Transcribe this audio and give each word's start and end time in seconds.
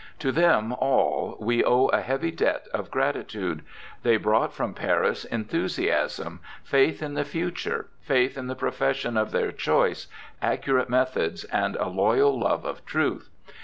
To 0.17 0.31
them 0.31 0.73
all 0.73 1.37
we 1.39 1.63
owe 1.63 1.85
a 1.89 2.01
heavy 2.01 2.31
debt 2.31 2.65
of 2.73 2.89
gratitude. 2.89 3.61
They 4.01 4.17
brought 4.17 4.51
from 4.51 4.73
Paris 4.73 5.25
enthusiasm, 5.25 6.39
faith 6.63 7.03
in 7.03 7.13
the 7.13 7.23
future, 7.23 7.85
faith 8.01 8.35
in 8.35 8.47
the 8.47 8.55
pro 8.55 8.71
fession 8.71 9.15
of 9.15 9.29
their 9.29 9.51
choice, 9.51 10.07
accurate 10.41 10.89
methods, 10.89 11.43
and 11.43 11.75
a 11.75 11.87
loyal 11.87 12.39
love 12.39 12.65
of 12.65 12.83
truth. 12.83 13.29